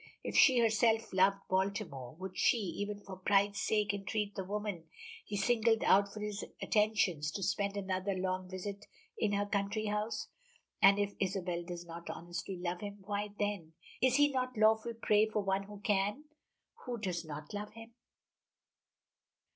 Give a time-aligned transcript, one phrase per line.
[0.23, 4.85] If she herself loved Baltimore, would she, even for pride's sake, entreat the woman
[5.23, 10.27] he singled out for his attentions to spend another long visit in her country house?
[10.81, 15.27] And if Isabel does not honestly love him, why then is he not lawful prey
[15.27, 16.23] for one who can,
[16.87, 17.93] who does not love him?